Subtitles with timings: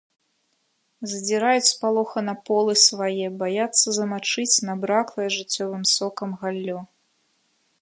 [1.09, 6.79] Задзіраюць спалохана полы свае, баяцца змачыць набраклае жыццёвым сокам галлё.